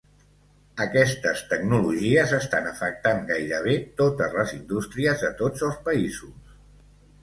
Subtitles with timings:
[0.85, 6.55] Aquestes tecnologies estan afectant gairebé totes les indústries de tots els països.